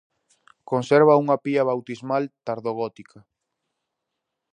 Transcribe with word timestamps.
Conserva 0.71 1.19
unha 1.23 1.41
pía 1.43 1.67
bautismal 1.69 2.23
tardogótica. 2.47 3.19